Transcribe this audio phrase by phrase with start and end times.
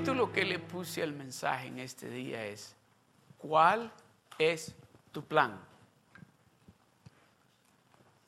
[0.00, 2.74] Y título que le puse al mensaje en este día es,
[3.36, 3.92] ¿cuál
[4.38, 4.74] es
[5.12, 5.60] tu plan?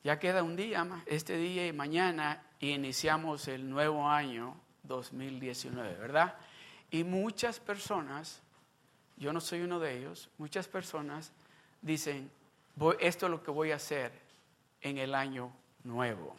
[0.03, 6.35] Ya queda un día este día y mañana iniciamos el nuevo año 2019, ¿verdad?
[6.91, 8.43] Y muchas personas,
[9.17, 11.31] yo no soy uno de ellos, muchas personas
[11.81, 12.29] dicen,
[12.99, 14.11] esto es lo que voy a hacer
[14.81, 15.51] en el año
[15.83, 16.35] nuevo.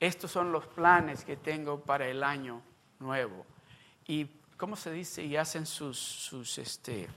[0.00, 2.62] Estos son los planes que tengo para el año
[3.00, 3.44] nuevo.
[4.08, 4.30] Y,
[4.62, 5.24] ¿cómo se dice?
[5.24, 7.08] Y hacen sus, sus, este,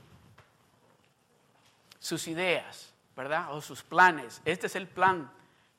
[2.00, 3.54] sus ideas, ¿verdad?
[3.54, 4.42] O sus planes.
[4.46, 5.32] Este es el plan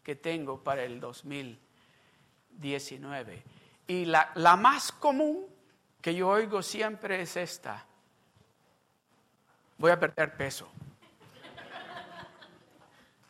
[0.04, 3.42] que tengo para el 2019.
[3.88, 5.44] Y la, la más común
[6.00, 7.84] que yo oigo siempre es esta.
[9.76, 10.68] Voy a perder peso.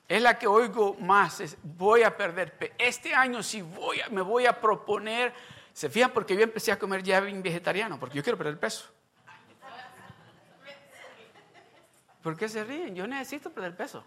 [0.07, 2.75] Es la que oigo más, voy a perder peso.
[2.77, 5.33] Este año sí voy me voy a proponer,
[5.77, 8.89] se fijan porque yo empecé a comer ya vegetariano, porque yo quiero perder peso.
[12.23, 12.95] ¿Por qué se ríen?
[12.95, 14.03] Yo necesito perder peso.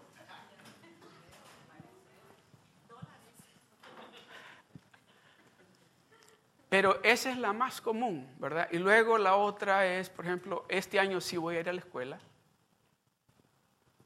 [6.68, 8.66] Pero esa es la más común, ¿verdad?
[8.72, 11.82] Y luego la otra es, por ejemplo, este año sí voy a ir a la
[11.82, 12.18] escuela.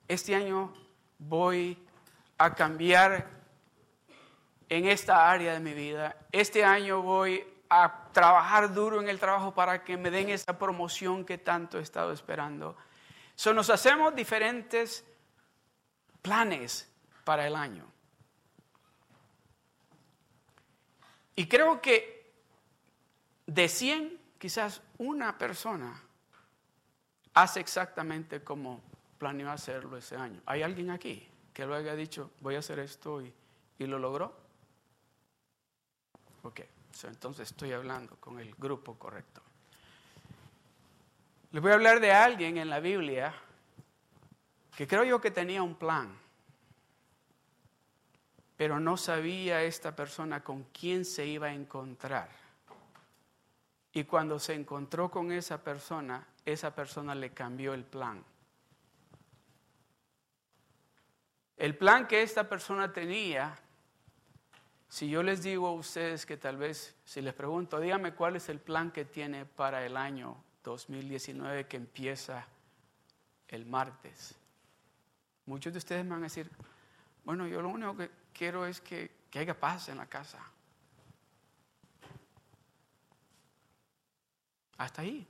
[0.06, 0.70] Este año
[1.16, 1.82] voy
[2.36, 3.26] a cambiar
[4.68, 6.14] en esta área de mi vida.
[6.30, 11.24] Este año voy a trabajar duro en el trabajo para que me den esa promoción
[11.24, 12.76] que tanto he estado esperando.
[13.34, 15.04] So, nos hacemos diferentes
[16.22, 16.90] planes
[17.24, 17.86] para el año.
[21.36, 22.32] Y creo que
[23.46, 26.00] de 100, quizás una persona
[27.34, 28.80] hace exactamente como
[29.18, 30.40] planeó hacerlo ese año.
[30.46, 33.32] ¿Hay alguien aquí que lo haya dicho, voy a hacer esto y,
[33.78, 34.34] lo logró?
[36.42, 36.60] Ok,
[37.02, 39.42] entonces estoy hablando con el grupo correcto.
[41.50, 43.34] Les voy a hablar de alguien en la Biblia
[44.76, 46.16] que creo yo que tenía un plan,
[48.56, 52.28] pero no sabía esta persona con quién se iba a encontrar.
[53.92, 58.24] Y cuando se encontró con esa persona, esa persona le cambió el plan.
[61.56, 63.56] El plan que esta persona tenía,
[64.94, 68.48] si yo les digo a ustedes que tal vez, si les pregunto, dígame cuál es
[68.48, 72.46] el plan que tiene para el año 2019 que empieza
[73.48, 74.36] el martes.
[75.46, 76.48] Muchos de ustedes me van a decir,
[77.24, 80.38] bueno, yo lo único que quiero es que, que haya paz en la casa.
[84.78, 85.26] Hasta ahí.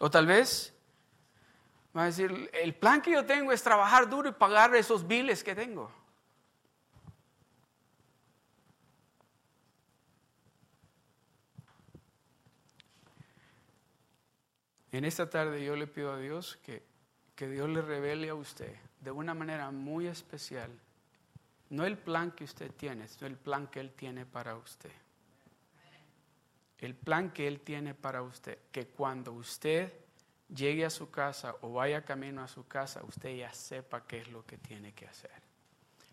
[0.00, 0.74] O tal vez
[1.96, 5.42] va a decir, el plan que yo tengo es trabajar duro y pagar esos biles
[5.42, 5.90] que tengo.
[14.92, 16.82] En esta tarde yo le pido a Dios que,
[17.36, 20.70] que Dios le revele a usted de una manera muy especial,
[21.70, 24.90] no el plan que usted tiene, sino el plan que Él tiene para usted
[26.80, 29.92] el plan que Él tiene para usted, que cuando usted
[30.54, 34.28] llegue a su casa o vaya camino a su casa, usted ya sepa qué es
[34.28, 35.30] lo que tiene que hacer.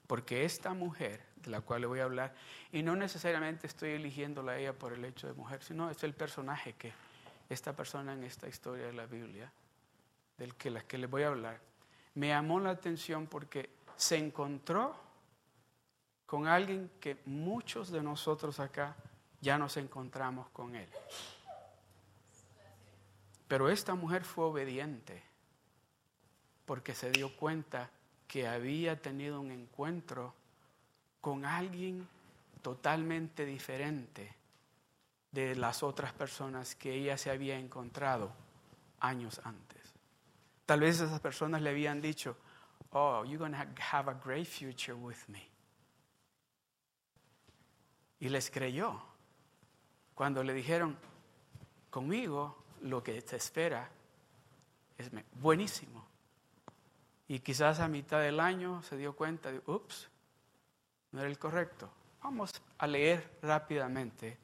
[0.05, 2.33] Porque esta mujer de la cual le voy a hablar,
[2.71, 6.13] y no necesariamente estoy eligiéndola a ella por el hecho de mujer, sino es el
[6.13, 6.93] personaje que
[7.49, 9.51] esta persona en esta historia de la Biblia,
[10.37, 11.59] del que la que le voy a hablar,
[12.15, 14.95] me llamó la atención porque se encontró
[16.25, 18.95] con alguien que muchos de nosotros acá
[19.41, 20.89] ya nos encontramos con Él.
[23.47, 25.23] Pero esta mujer fue obediente
[26.65, 27.89] porque se dio cuenta
[28.27, 30.33] que había tenido un encuentro
[31.21, 32.07] con alguien
[32.61, 34.35] totalmente diferente
[35.31, 38.33] de las otras personas que ella se había encontrado
[38.99, 39.93] años antes.
[40.65, 42.35] Tal vez esas personas le habían dicho,
[42.91, 45.49] oh, you're going to have a great future with me.
[48.19, 49.01] Y les creyó.
[50.13, 50.97] Cuando le dijeron,
[51.89, 53.89] conmigo lo que te espera
[54.97, 56.05] es buenísimo.
[57.27, 60.07] Y quizás a mitad del año se dio cuenta de, ups,
[61.11, 61.89] no era el correcto.
[62.23, 64.37] Vamos a leer rápidamente.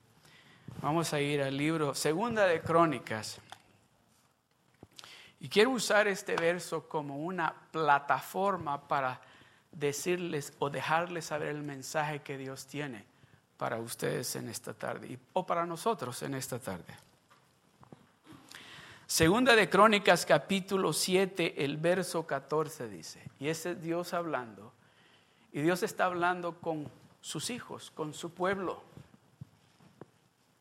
[0.81, 3.39] Vamos a ir al libro Segunda de Crónicas.
[5.39, 9.19] Y quiero usar este verso como una plataforma para
[9.71, 13.06] decirles o dejarles saber el mensaje que Dios tiene
[13.57, 16.94] para ustedes en esta tarde o para nosotros en esta tarde.
[19.13, 24.74] Segunda de Crónicas capítulo 7, el verso 14 dice, y ese es Dios hablando,
[25.51, 26.89] y Dios está hablando con
[27.21, 28.81] sus hijos, con su pueblo.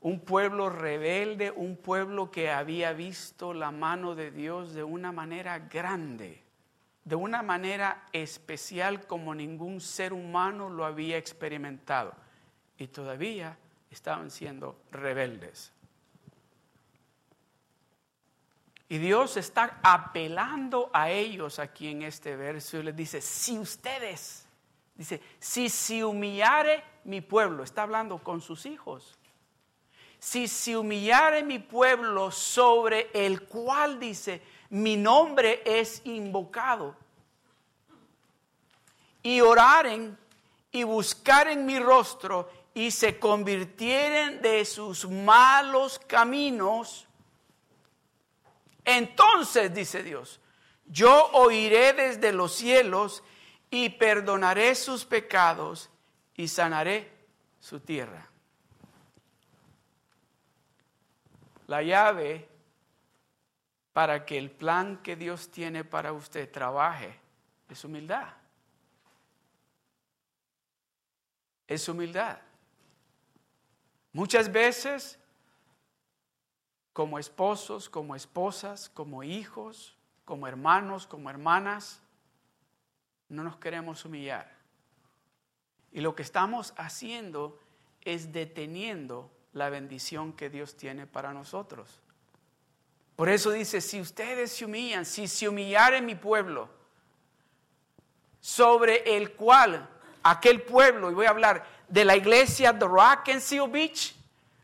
[0.02, 5.58] un pueblo rebelde, un pueblo que había visto la mano de Dios de una manera
[5.58, 6.42] grande,
[7.04, 12.12] de una manera especial como ningún ser humano lo había experimentado.
[12.76, 13.56] Y todavía
[13.90, 15.71] estaban siendo rebeldes.
[18.92, 24.44] Y Dios está apelando a ellos aquí en este verso y les dice, si ustedes,
[24.94, 29.16] dice, si se humillare mi pueblo, está hablando con sus hijos,
[30.18, 36.94] si se humillare mi pueblo sobre el cual dice, mi nombre es invocado,
[39.22, 40.18] y oraren
[40.70, 47.08] y buscaren mi rostro y se convirtieren de sus malos caminos,
[48.84, 50.40] entonces, dice Dios,
[50.86, 53.22] yo oiré desde los cielos
[53.70, 55.90] y perdonaré sus pecados
[56.34, 57.10] y sanaré
[57.60, 58.28] su tierra.
[61.66, 62.48] La llave
[63.92, 67.18] para que el plan que Dios tiene para usted trabaje
[67.68, 68.34] es humildad.
[71.66, 72.38] Es humildad.
[74.12, 75.18] Muchas veces
[76.92, 82.00] como esposos, como esposas, como hijos, como hermanos, como hermanas,
[83.28, 84.52] no nos queremos humillar.
[85.90, 87.58] Y lo que estamos haciendo
[88.02, 92.00] es deteniendo la bendición que Dios tiene para nosotros.
[93.16, 96.68] Por eso dice, si ustedes se humillan, si se humillare mi pueblo,
[98.40, 99.88] sobre el cual
[100.22, 104.16] aquel pueblo, y voy a hablar de la iglesia de Rock and Seal Beach,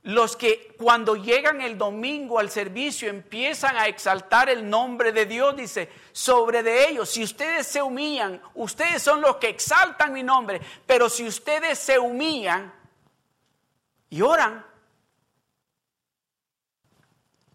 [0.05, 5.57] los que cuando llegan el domingo al servicio empiezan a exaltar el nombre de Dios,
[5.57, 10.61] dice, sobre de ellos, si ustedes se humillan, ustedes son los que exaltan mi nombre,
[10.87, 12.73] pero si ustedes se humillan
[14.09, 14.65] y oran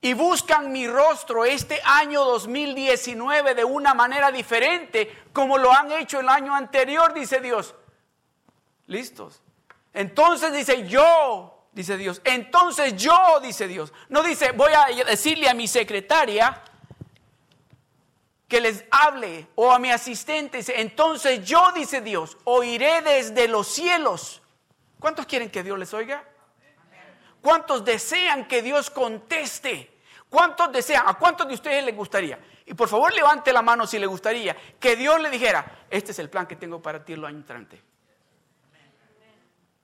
[0.01, 6.19] y buscan mi rostro este año 2019 de una manera diferente, como lo han hecho
[6.19, 7.73] el año anterior, dice Dios,
[8.85, 9.41] listos.
[9.93, 12.21] Entonces dice, yo dice Dios.
[12.23, 16.61] Entonces yo, dice Dios, no dice, voy a decirle a mi secretaria
[18.47, 24.41] que les hable o a mi asistente, entonces yo, dice Dios, oiré desde los cielos.
[24.99, 26.23] ¿Cuántos quieren que Dios les oiga?
[27.41, 29.91] ¿Cuántos desean que Dios conteste?
[30.29, 31.03] ¿Cuántos desean?
[31.07, 32.39] ¿A cuántos de ustedes les gustaría?
[32.65, 36.19] Y por favor levante la mano si le gustaría que Dios le dijera, este es
[36.19, 37.81] el plan que tengo para ti el año entrante.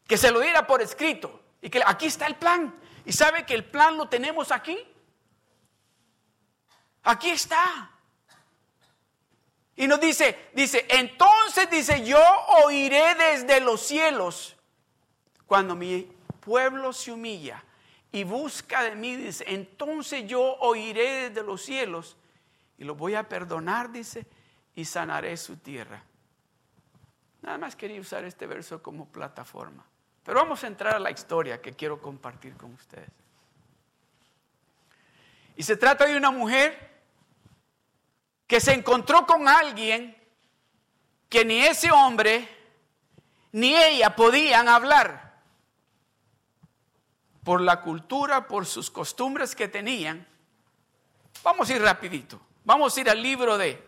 [0.08, 1.42] Que se lo diera por escrito.
[1.62, 2.74] Y que aquí está el plan.
[3.06, 4.78] Y sabe que el plan lo tenemos aquí.
[7.04, 7.92] Aquí está.
[9.76, 12.22] Y nos dice, dice, entonces dice, yo
[12.66, 14.58] oiré desde los cielos
[15.46, 16.12] cuando mi
[16.42, 17.64] pueblo se humilla
[18.12, 22.18] y busca de mí, dice, entonces yo oiré desde los cielos
[22.78, 24.26] y lo voy a perdonar, dice,
[24.76, 26.04] y sanaré su tierra.
[27.42, 29.86] Nada más quería usar este verso como plataforma.
[30.30, 33.10] Pero vamos a entrar a la historia que quiero compartir con ustedes.
[35.56, 37.02] Y se trata de una mujer
[38.46, 40.16] que se encontró con alguien
[41.30, 42.48] que ni ese hombre
[43.54, 45.42] ni ella podían hablar
[47.44, 50.28] por la cultura, por sus costumbres que tenían.
[51.42, 52.40] Vamos a ir rapidito.
[52.66, 53.84] Vamos a ir al libro de,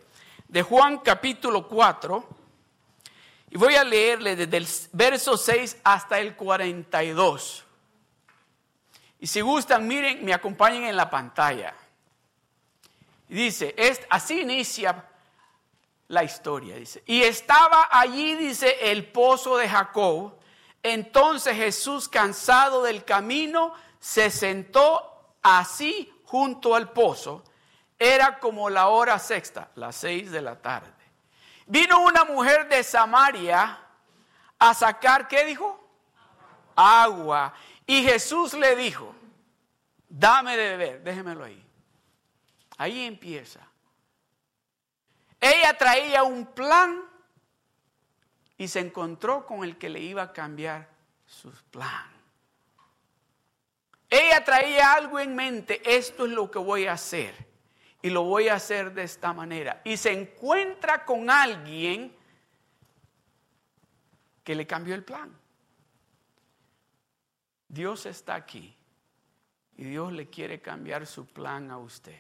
[0.48, 2.41] de Juan capítulo 4
[3.52, 7.66] y voy a leerle desde el verso 6 hasta el 42.
[9.20, 11.76] Y si gustan, miren, me acompañen en la pantalla.
[13.28, 13.76] Y dice,
[14.10, 15.06] así inicia
[16.08, 17.04] la historia, dice.
[17.06, 20.34] Y estaba allí, dice, el pozo de Jacob.
[20.82, 27.44] Entonces Jesús, cansado del camino, se sentó así junto al pozo.
[28.00, 31.01] Era como la hora sexta, las seis de la tarde.
[31.72, 33.80] Vino una mujer de Samaria
[34.60, 35.82] a sacar, ¿qué dijo?
[36.76, 37.54] Agua.
[37.88, 39.16] Y Jesús le dijo,
[40.10, 41.66] dame de beber, déjemelo ahí.
[42.78, 43.62] Ahí empieza.
[45.40, 47.04] Ella traía un plan
[48.58, 50.90] y se encontró con el que le iba a cambiar
[51.26, 52.12] su plan.
[54.10, 57.51] Ella traía algo en mente, esto es lo que voy a hacer
[58.02, 59.82] y lo voy a hacer de esta manera.
[59.84, 62.16] Y se encuentra con alguien
[64.44, 65.38] que le cambió el plan.
[67.68, 68.76] Dios está aquí
[69.78, 72.20] y Dios le quiere cambiar su plan a usted.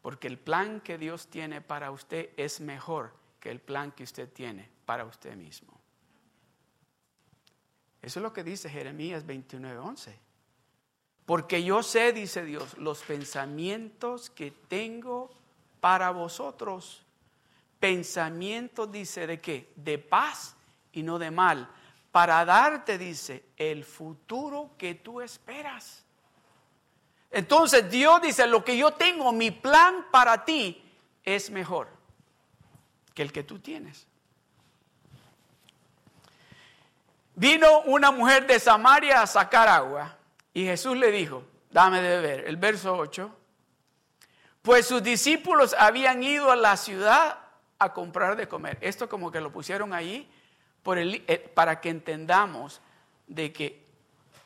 [0.00, 4.32] Porque el plan que Dios tiene para usted es mejor que el plan que usted
[4.32, 5.78] tiene para usted mismo.
[8.00, 10.27] Eso es lo que dice Jeremías 29:11.
[11.28, 15.28] Porque yo sé, dice Dios, los pensamientos que tengo
[15.78, 17.02] para vosotros.
[17.78, 19.70] Pensamientos, dice, ¿de qué?
[19.76, 20.56] De paz
[20.90, 21.68] y no de mal.
[22.12, 26.02] Para darte, dice, el futuro que tú esperas.
[27.30, 30.82] Entonces Dios dice, lo que yo tengo, mi plan para ti
[31.24, 31.88] es mejor
[33.12, 34.06] que el que tú tienes.
[37.34, 40.17] Vino una mujer de Samaria a sacar agua
[40.58, 42.48] y Jesús le dijo, dame de beber.
[42.48, 43.30] El verso 8,
[44.60, 47.38] pues sus discípulos habían ido a la ciudad
[47.78, 48.76] a comprar de comer.
[48.80, 50.28] Esto como que lo pusieron ahí
[50.84, 52.80] eh, para que entendamos
[53.28, 53.86] de que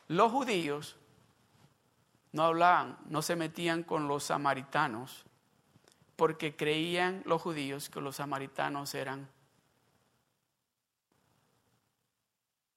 [0.08, 0.96] los judíos
[2.32, 5.24] no hablaban, no se metían con los samaritanos,
[6.14, 9.30] porque creían los judíos que los samaritanos eran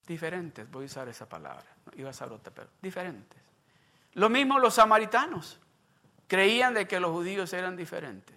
[0.08, 3.40] diferentes, voy a usar esa palabra, iba a usar otra, pero diferentes.
[4.14, 5.60] Lo mismo los samaritanos,
[6.28, 8.36] creían de que los judíos eran diferentes.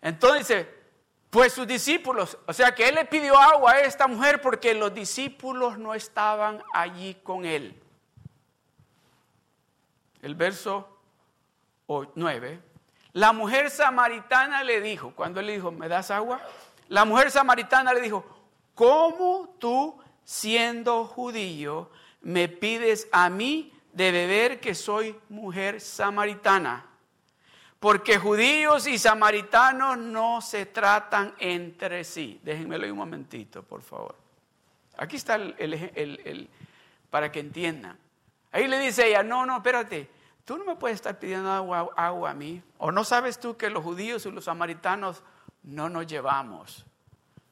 [0.00, 0.66] Entonces,
[1.28, 4.92] pues sus discípulos, o sea que él le pidió agua a esta mujer porque los
[4.92, 7.80] discípulos no estaban allí con él.
[10.22, 10.98] El verso
[11.86, 12.60] 9.
[13.12, 16.40] La mujer samaritana le dijo, cuando él le dijo, ¿me das agua?
[16.88, 18.24] La mujer samaritana le dijo,
[18.74, 26.86] ¿cómo tú siendo judío me pides a mí de beber que soy mujer samaritana?
[27.80, 32.38] Porque judíos y samaritanos no se tratan entre sí.
[32.44, 34.14] Déjenmelo un momentito, por favor.
[34.98, 36.48] Aquí está el,
[37.10, 37.98] para que entiendan.
[38.52, 40.08] Ahí le dice ella, no, no, espérate,
[40.44, 42.62] tú no me puedes estar pidiendo agua, agua a mí.
[42.78, 45.24] ¿O no sabes tú que los judíos y los samaritanos
[45.64, 46.86] no nos llevamos?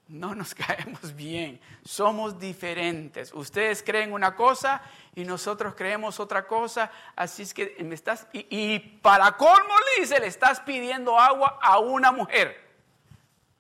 [0.09, 3.33] No nos caemos bien, somos diferentes.
[3.33, 4.83] Ustedes creen una cosa
[5.15, 10.19] y nosotros creemos otra cosa, así es que me estás, y, para colmo le dice,
[10.19, 12.67] le estás pidiendo agua a una mujer.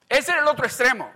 [0.09, 1.13] Ese era el otro extremo.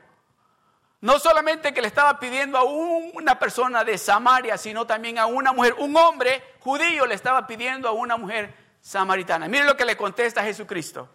[1.01, 5.53] No solamente que le estaba pidiendo a una persona de Samaria, sino también a una
[5.53, 9.49] mujer, un hombre judío le estaba pidiendo a una mujer samaritana.
[9.49, 11.09] Miren lo que le contesta Jesucristo.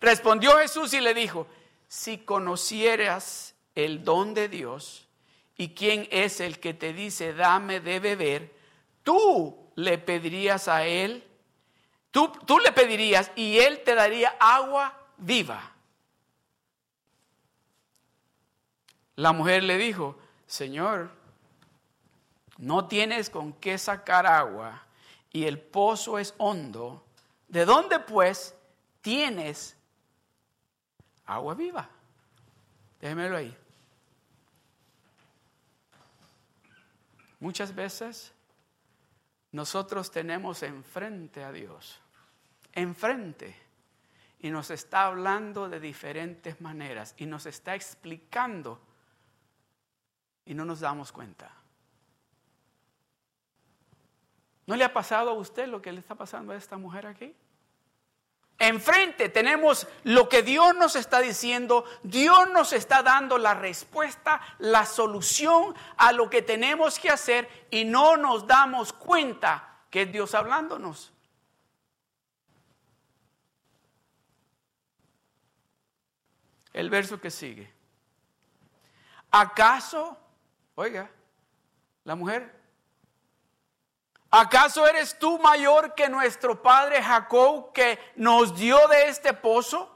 [0.00, 1.46] Respondió Jesús y le dijo,
[1.88, 5.08] si conocieras el don de Dios
[5.56, 8.54] y quién es el que te dice, dame de beber,
[9.02, 11.24] tú le pedirías a él,
[12.10, 15.72] tú, tú le pedirías y él te daría agua viva.
[19.16, 21.10] La mujer le dijo, Señor,
[22.58, 24.86] no tienes con qué sacar agua
[25.32, 27.04] y el pozo es hondo.
[27.48, 28.54] ¿De dónde pues
[29.00, 29.75] tienes
[31.26, 31.88] agua viva.
[33.00, 33.56] Déjemelo ahí.
[37.40, 38.32] Muchas veces
[39.52, 42.00] nosotros tenemos enfrente a Dios,
[42.72, 43.54] enfrente,
[44.38, 48.80] y nos está hablando de diferentes maneras y nos está explicando
[50.44, 51.50] y no nos damos cuenta.
[54.66, 57.34] ¿No le ha pasado a usted lo que le está pasando a esta mujer aquí?
[58.58, 64.86] Enfrente tenemos lo que Dios nos está diciendo, Dios nos está dando la respuesta, la
[64.86, 70.34] solución a lo que tenemos que hacer y no nos damos cuenta que es Dios
[70.34, 71.12] hablándonos.
[76.72, 77.70] El verso que sigue.
[79.30, 80.16] ¿Acaso,
[80.76, 81.10] oiga,
[82.04, 82.55] la mujer
[84.30, 89.90] ¿Acaso eres tú mayor que nuestro padre Jacob que nos dio de este pozo,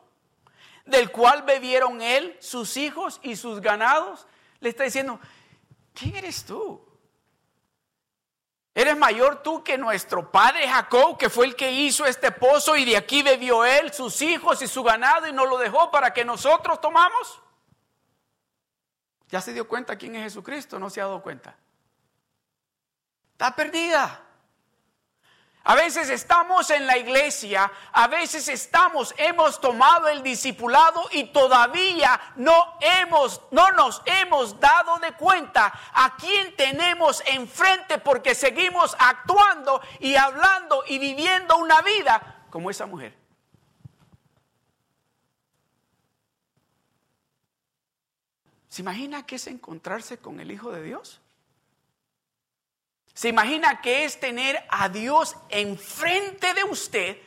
[0.84, 4.26] del cual bebieron él, sus hijos y sus ganados?
[4.60, 5.18] Le está diciendo,
[5.94, 6.80] ¿quién eres tú?
[8.72, 12.84] ¿Eres mayor tú que nuestro padre Jacob, que fue el que hizo este pozo y
[12.84, 16.24] de aquí bebió él, sus hijos y su ganado y nos lo dejó para que
[16.24, 17.42] nosotros tomamos?
[19.28, 20.78] ¿Ya se dio cuenta quién es Jesucristo?
[20.78, 21.56] ¿No se ha dado cuenta?
[23.40, 24.20] Está perdida.
[25.64, 32.20] A veces estamos en la iglesia, a veces estamos, hemos tomado el discipulado y todavía
[32.36, 39.80] no hemos, no nos hemos dado de cuenta a quién tenemos enfrente porque seguimos actuando
[40.00, 43.16] y hablando y viviendo una vida como esa mujer.
[48.68, 51.19] ¿Se imagina qué es encontrarse con el Hijo de Dios?
[53.20, 57.18] ¿Se imagina que es tener a Dios enfrente de usted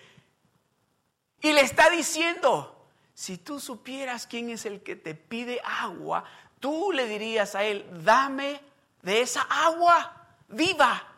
[1.39, 6.23] y le está diciendo, si tú supieras quién es el que te pide agua,
[6.59, 8.59] tú le dirías a él, dame
[9.03, 10.25] de esa agua.
[10.47, 11.09] viva.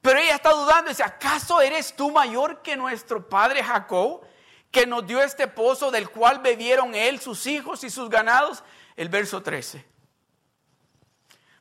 [0.00, 4.22] Pero ella está dudando, dice, ¿acaso eres tú mayor que nuestro padre Jacob,
[4.70, 8.62] que nos dio este pozo del cual bebieron él, sus hijos y sus ganados?
[8.96, 9.84] El verso 13.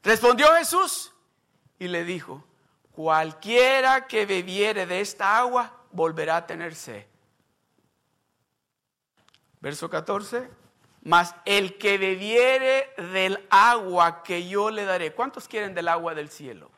[0.01, 1.11] Respondió Jesús
[1.79, 2.43] y le dijo,
[2.91, 7.05] cualquiera que bebiere de esta agua volverá a tener sed.
[9.61, 10.49] Verso 14.
[11.01, 15.13] Mas el que bebiere del agua que yo le daré.
[15.13, 16.69] ¿Cuántos quieren del agua del cielo?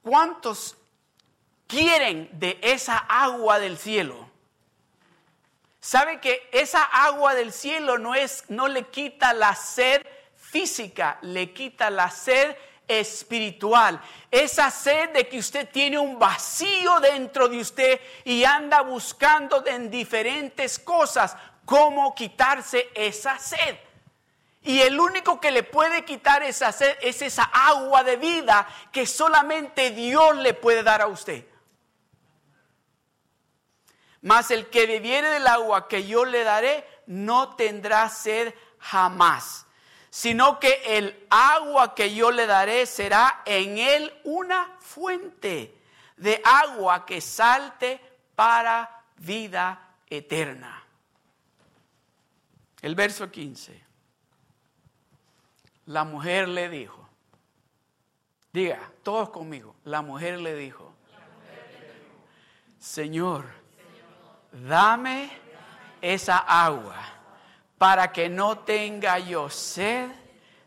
[0.00, 0.76] ¿Cuántos
[1.66, 4.30] quieren de esa agua del cielo?
[5.80, 10.06] ¿Sabe que esa agua del cielo no es no le quita la sed
[10.56, 12.56] física, le quita la sed
[12.88, 14.00] espiritual.
[14.30, 19.90] Esa sed de que usted tiene un vacío dentro de usted y anda buscando en
[19.90, 21.36] diferentes cosas
[21.66, 23.76] cómo quitarse esa sed.
[24.62, 29.04] Y el único que le puede quitar esa sed es esa agua de vida que
[29.04, 31.44] solamente Dios le puede dar a usted.
[34.22, 39.65] Mas el que bebiere del agua que yo le daré no tendrá sed jamás
[40.16, 45.76] sino que el agua que yo le daré será en él una fuente
[46.16, 48.00] de agua que salte
[48.34, 50.82] para vida eterna.
[52.80, 53.84] El verso 15.
[55.84, 57.06] La mujer le dijo,
[58.54, 60.94] diga, todos conmigo, la mujer le dijo,
[62.80, 63.44] Señor,
[64.50, 65.30] dame
[66.00, 67.15] esa agua
[67.78, 70.10] para que no tenga yo sed,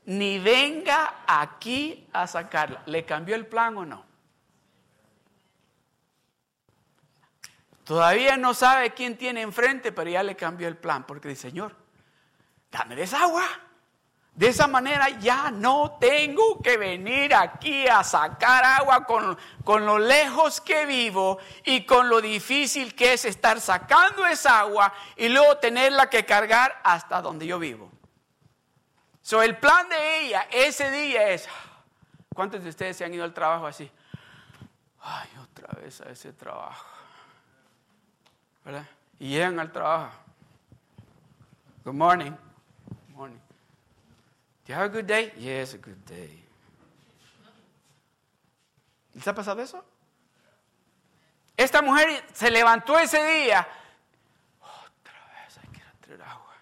[0.05, 2.83] ni venga aquí a sacarla.
[2.85, 4.05] ¿Le cambió el plan o no?
[7.83, 11.75] Todavía no sabe quién tiene enfrente, pero ya le cambió el plan, porque dice, Señor,
[12.71, 13.45] dame esa agua.
[14.39, 19.99] De esa manera ya no tengo que venir aquí a sacar agua con, con, lo
[19.99, 25.57] lejos que vivo y con lo difícil que es estar sacando esa agua y luego
[25.57, 27.91] tenerla que cargar hasta donde yo vivo.
[29.21, 31.49] So, el plan de ella ese día es,
[32.33, 33.91] ¿cuántos de ustedes se han ido al trabajo así?
[35.01, 36.87] Ay, otra vez a ese trabajo.
[38.63, 38.87] ¿Verdad?
[39.19, 40.15] Y llegan al trabajo.
[41.83, 42.48] Good morning.
[44.69, 45.33] You have a good day?
[45.35, 46.45] Yes, a good day.
[49.15, 49.83] ¿Les ha pasado eso?
[51.57, 53.67] Esta mujer se levantó ese día.
[54.61, 56.55] Otra vez hay que ir traer agua.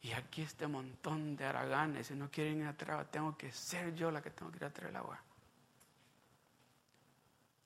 [0.00, 3.52] Y aquí este montón de araganes, si no quieren ir a traer agua, tengo que
[3.52, 5.20] ser yo la que tengo que ir a traer el agua.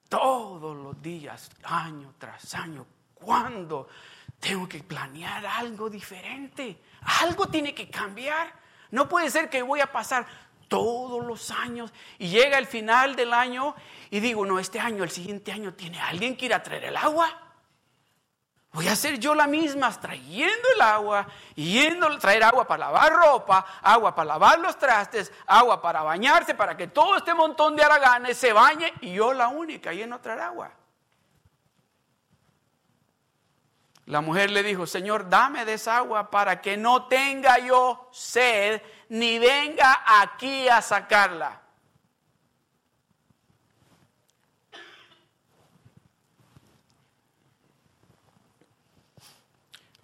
[0.08, 2.84] Todos los días, año tras año,
[3.14, 3.88] ¿cuándo
[4.40, 6.82] tengo que planear algo diferente?
[7.22, 8.63] Algo tiene que cambiar.
[8.94, 10.24] No puede ser que voy a pasar
[10.68, 13.74] todos los años y llega el final del año
[14.08, 16.96] y digo, no, este año, el siguiente año, ¿tiene alguien que ir a traer el
[16.96, 17.28] agua?
[18.70, 21.26] Voy a hacer yo la misma, trayendo el agua,
[21.56, 26.76] yendo traer agua para lavar ropa, agua para lavar los trastes, agua para bañarse, para
[26.76, 30.38] que todo este montón de araganes se bañe y yo la única yendo a traer
[30.38, 30.70] agua.
[34.06, 38.82] La mujer le dijo, Señor, dame de esa agua para que no tenga yo sed,
[39.08, 41.62] ni venga aquí a sacarla.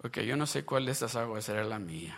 [0.03, 2.17] Ok, yo no sé cuál de estas aguas era la mía.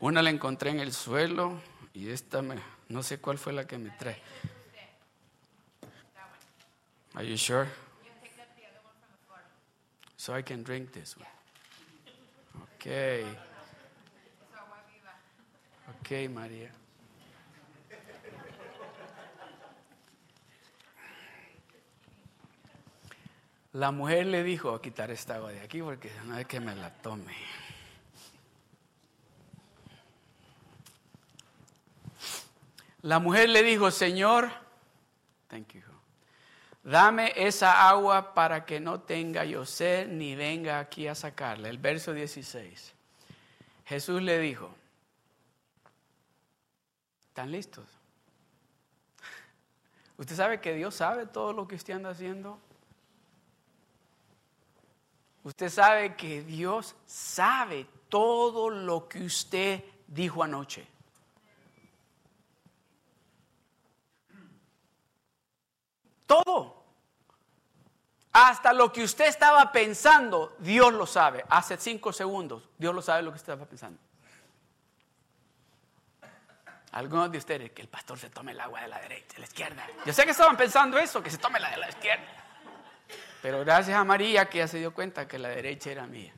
[0.00, 1.60] Una la encontré en el suelo
[1.92, 2.56] y esta me,
[2.88, 4.20] no sé cuál fue la que me trae.
[7.14, 7.68] Are you sure?
[10.22, 11.26] So I can drink this one.
[12.74, 13.24] Okay.
[15.98, 16.70] Okay, María.
[23.72, 26.76] La mujer le dijo a quitar esta agua de aquí porque no es que me
[26.76, 27.34] la tome.
[33.00, 34.52] La mujer le dijo, Señor,
[35.48, 35.91] thank you
[36.82, 41.68] dame esa agua para que no tenga yo sed ni venga aquí a sacarla.
[41.68, 42.94] El verso 16.
[43.86, 44.74] Jesús le dijo,
[47.28, 47.84] ¿están listos?
[50.16, 52.58] ¿Usted sabe que Dios sabe todo lo que usted anda haciendo?
[55.44, 60.86] Usted sabe que Dios sabe todo lo que usted dijo anoche.
[66.26, 66.82] Todo.
[68.32, 71.44] Hasta lo que usted estaba pensando, Dios lo sabe.
[71.50, 73.98] Hace cinco segundos, Dios lo sabe lo que usted estaba pensando.
[76.92, 79.46] Algunos de ustedes, que el pastor se tome el agua de la derecha, de la
[79.46, 79.86] izquierda.
[80.04, 82.24] Yo sé que estaban pensando eso, que se tome la de la izquierda.
[83.40, 86.32] Pero gracias a María que ya se dio cuenta que la derecha era mía.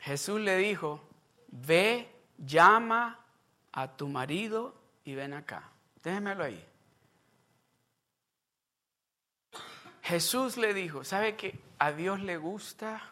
[0.00, 1.06] Jesús le dijo,
[1.48, 3.20] ve, llama
[3.72, 5.70] a tu marido y ven acá.
[6.02, 6.64] Déjemelo ahí.
[10.02, 13.02] Jesús le dijo, ¿sabe que a Dios le gusta?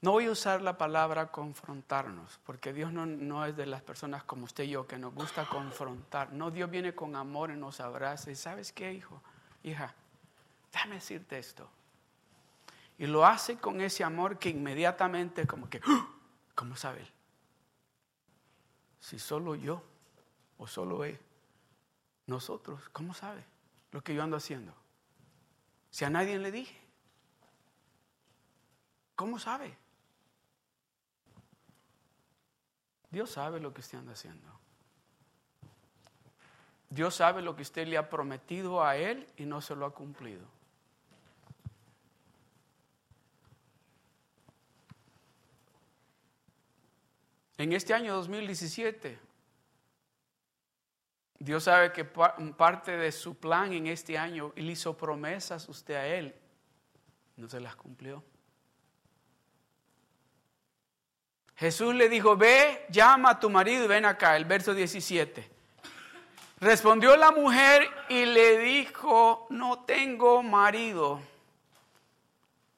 [0.00, 4.22] No voy a usar la palabra confrontarnos, porque Dios no, no, es de las personas
[4.22, 6.32] como usted y yo, que nos gusta confrontar.
[6.32, 8.30] No, Dios viene con amor y nos abraza.
[8.30, 9.22] ¿Y sabes qué, hijo?
[9.62, 9.94] Hija,
[10.72, 11.68] déjame decirte esto.
[12.98, 16.06] Y lo hace con ese amor que inmediatamente como que, ¡Ah!
[16.54, 17.10] ¿cómo sabe él?
[19.00, 19.82] Si solo yo
[20.58, 21.18] o solo él,
[22.26, 23.44] nosotros, ¿cómo sabe
[23.92, 24.74] lo que yo ando haciendo?
[25.90, 26.80] Si a nadie le dije,
[29.14, 29.76] ¿cómo sabe?
[33.10, 34.50] Dios sabe lo que usted anda haciendo.
[36.90, 39.94] Dios sabe lo que usted le ha prometido a Él y no se lo ha
[39.94, 40.44] cumplido.
[47.56, 49.18] En este año 2017,
[51.44, 56.06] Dios sabe que parte de su plan en este año, Él hizo promesas usted a
[56.06, 56.34] Él,
[57.36, 58.24] no se las cumplió.
[61.56, 65.50] Jesús le dijo, ve, llama a tu marido y ven acá, el verso 17.
[66.60, 71.20] Respondió la mujer y le dijo, no tengo marido.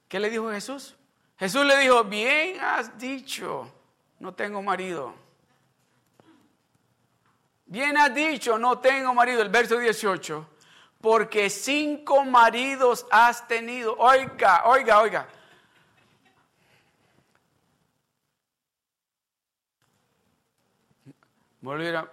[0.08, 0.96] ¿Qué le dijo Jesús?
[1.38, 3.72] Jesús le dijo, bien has dicho
[4.18, 5.14] no tengo marido.
[7.66, 10.48] Bien has dicho, no tengo marido, el verso 18,
[11.00, 13.96] porque cinco maridos has tenido.
[13.98, 15.28] Oiga, oiga, oiga.
[21.60, 22.08] Volviera.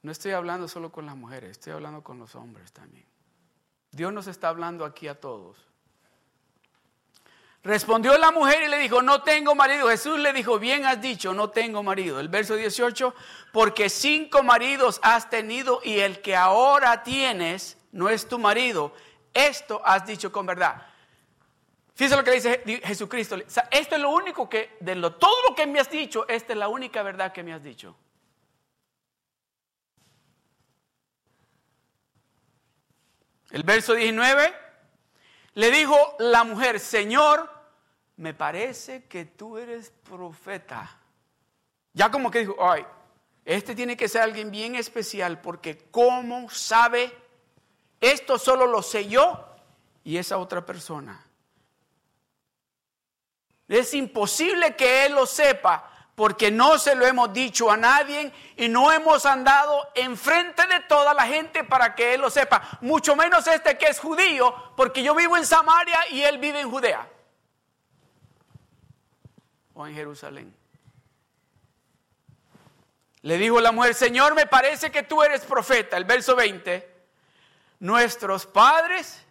[0.00, 3.06] No estoy hablando solo con las mujeres, estoy hablando con los hombres también.
[3.90, 5.71] Dios nos está hablando aquí a todos.
[7.64, 9.88] Respondió la mujer y le dijo, no tengo marido.
[9.88, 12.18] Jesús le dijo, bien has dicho, no tengo marido.
[12.18, 13.14] El verso 18,
[13.52, 18.92] porque cinco maridos has tenido y el que ahora tienes no es tu marido.
[19.32, 20.88] Esto has dicho con verdad.
[21.94, 23.36] Fíjese lo que dice Jesucristo.
[23.36, 26.58] esto es lo único que, de lo, todo lo que me has dicho, esta es
[26.58, 27.94] la única verdad que me has dicho.
[33.50, 34.52] El verso 19,
[35.54, 37.50] le dijo la mujer, Señor,
[38.16, 40.98] me parece que tú eres profeta.
[41.92, 42.86] Ya como que dijo, ay,
[43.44, 47.12] este tiene que ser alguien bien especial porque ¿cómo sabe?
[48.00, 49.44] Esto solo lo sé yo
[50.04, 51.26] y esa otra persona.
[53.68, 58.68] Es imposible que él lo sepa porque no se lo hemos dicho a nadie y
[58.68, 62.78] no hemos andado enfrente de toda la gente para que él lo sepa.
[62.82, 66.70] Mucho menos este que es judío, porque yo vivo en Samaria y él vive en
[66.70, 67.08] Judea
[69.74, 70.54] o en Jerusalén.
[73.22, 75.96] Le dijo la mujer, Señor, me parece que tú eres profeta.
[75.96, 77.04] El verso 20,
[77.78, 79.24] nuestros padres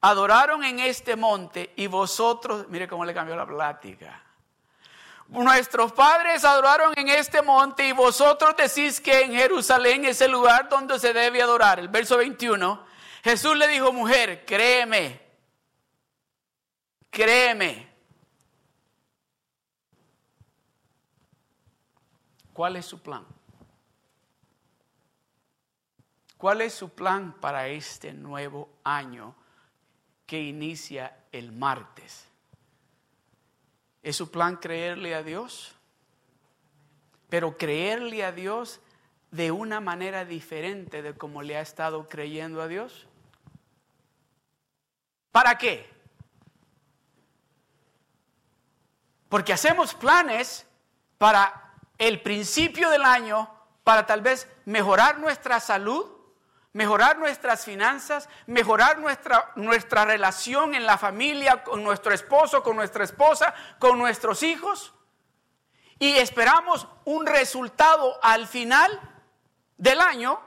[0.00, 4.23] adoraron en este monte y vosotros, mire cómo le cambió la plática.
[5.28, 10.68] Nuestros padres adoraron en este monte y vosotros decís que en Jerusalén es el lugar
[10.68, 11.78] donde se debe adorar.
[11.78, 12.84] El verso 21,
[13.22, 15.20] Jesús le dijo, mujer, créeme,
[17.10, 17.94] créeme
[22.54, 23.26] ¿Cuál es su plan?
[26.38, 29.34] ¿Cuál es su plan para este nuevo año
[30.24, 32.23] que inicia el martes?
[34.04, 35.74] ¿Es su plan creerle a Dios?
[37.30, 38.80] Pero creerle a Dios
[39.30, 43.08] de una manera diferente de como le ha estado creyendo a Dios.
[45.32, 45.90] ¿Para qué?
[49.30, 50.66] Porque hacemos planes
[51.16, 53.50] para el principio del año
[53.84, 56.04] para tal vez mejorar nuestra salud,
[56.74, 63.04] mejorar nuestras finanzas, mejorar nuestra, nuestra relación en la familia, con nuestro esposo, con nuestra
[63.04, 64.92] esposa, con nuestros hijos.
[65.98, 69.00] Y esperamos un resultado al final
[69.78, 70.40] del año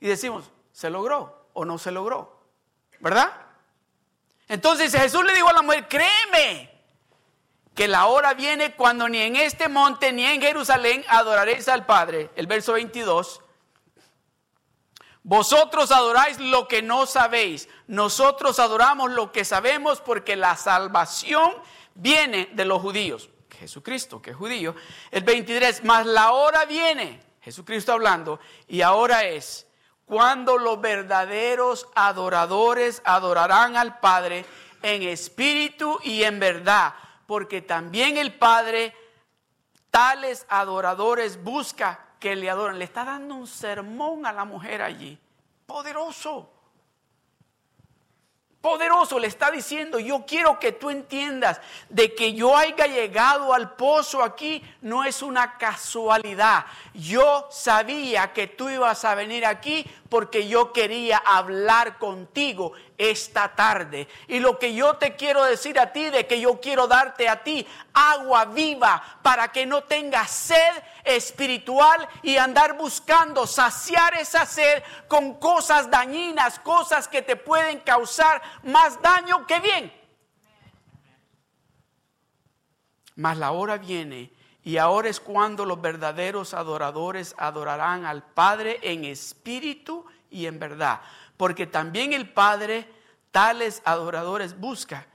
[0.00, 2.40] y decimos, ¿se logró o no se logró?
[3.00, 3.32] ¿Verdad?
[4.48, 6.70] Entonces Jesús le dijo a la mujer, créeme,
[7.74, 12.30] que la hora viene cuando ni en este monte ni en Jerusalén adoraréis al Padre.
[12.36, 13.40] El verso 22.
[15.24, 17.68] Vosotros adoráis lo que no sabéis.
[17.86, 21.50] Nosotros adoramos lo que sabemos porque la salvación
[21.94, 23.30] viene de los judíos.
[23.58, 24.74] Jesucristo, que es judío.
[25.10, 29.66] El 23, más la hora viene, Jesucristo hablando, y ahora es
[30.04, 34.44] cuando los verdaderos adoradores adorarán al Padre
[34.82, 36.92] en espíritu y en verdad,
[37.26, 38.94] porque también el Padre
[39.90, 42.78] tales adoradores busca que le adoren.
[42.78, 45.18] Le está dando un sermón a la mujer allí,
[45.66, 46.48] poderoso
[48.64, 51.60] poderoso le está diciendo, yo quiero que tú entiendas
[51.90, 56.64] de que yo haya llegado al pozo aquí no es una casualidad.
[56.94, 59.84] Yo sabía que tú ibas a venir aquí
[60.14, 64.06] porque yo quería hablar contigo esta tarde.
[64.28, 67.42] Y lo que yo te quiero decir a ti, de que yo quiero darte a
[67.42, 74.84] ti agua viva para que no tengas sed espiritual y andar buscando saciar esa sed
[75.08, 79.92] con cosas dañinas, cosas que te pueden causar más daño que bien.
[83.16, 84.30] Mas la hora viene
[84.64, 91.02] y ahora es cuando los verdaderos adoradores adorarán al Padre en espíritu y en verdad.
[91.36, 92.88] Porque también el Padre
[93.30, 95.06] tales adoradores busca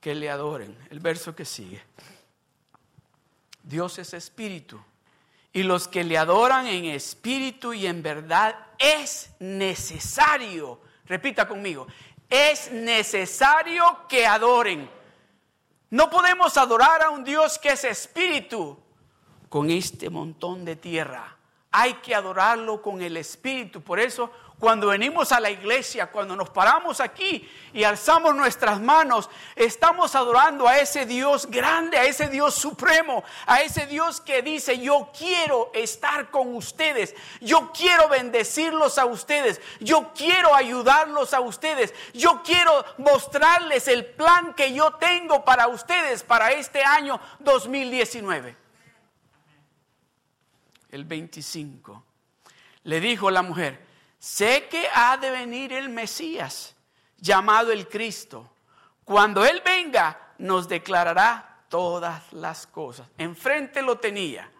[0.00, 0.76] que le adoren.
[0.90, 1.80] El verso que sigue.
[3.62, 4.82] Dios es espíritu.
[5.52, 10.80] Y los que le adoran en espíritu y en verdad es necesario.
[11.04, 11.86] Repita conmigo.
[12.28, 14.90] Es necesario que adoren.
[15.90, 18.82] No podemos adorar a un Dios que es espíritu
[19.48, 21.36] con este montón de tierra.
[21.72, 23.82] Hay que adorarlo con el Espíritu.
[23.82, 29.28] Por eso, cuando venimos a la iglesia, cuando nos paramos aquí y alzamos nuestras manos,
[29.54, 34.78] estamos adorando a ese Dios grande, a ese Dios supremo, a ese Dios que dice,
[34.78, 41.92] yo quiero estar con ustedes, yo quiero bendecirlos a ustedes, yo quiero ayudarlos a ustedes,
[42.14, 48.65] yo quiero mostrarles el plan que yo tengo para ustedes para este año 2019
[50.96, 52.04] el 25.
[52.82, 53.86] Le dijo la mujer,
[54.18, 56.74] sé que ha de venir el Mesías,
[57.18, 58.50] llamado el Cristo.
[59.04, 63.08] Cuando Él venga, nos declarará todas las cosas.
[63.18, 64.50] Enfrente lo tenía.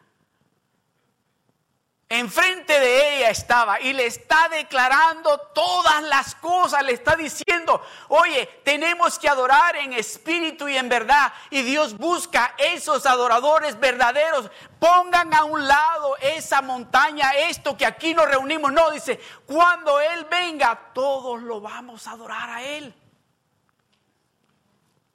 [2.08, 8.46] Enfrente de ella estaba y le está declarando todas las cosas, le está diciendo, oye,
[8.62, 11.32] tenemos que adorar en espíritu y en verdad.
[11.50, 14.48] Y Dios busca esos adoradores verdaderos.
[14.78, 18.72] Pongan a un lado esa montaña, esto que aquí nos reunimos.
[18.72, 22.94] No, dice, cuando Él venga, todos lo vamos a adorar a Él.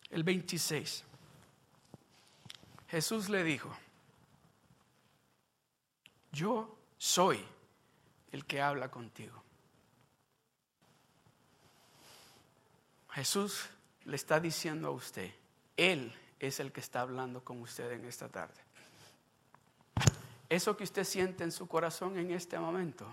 [0.10, 1.06] El 26.
[2.90, 3.74] Jesús le dijo,
[6.34, 7.44] yo soy
[8.32, 9.42] el que habla contigo.
[13.10, 13.68] Jesús
[14.06, 15.34] le está diciendo a usted,
[15.76, 18.62] Él es el que está hablando con usted en esta tarde.
[20.48, 23.08] Eso que usted siente en su corazón en este momento,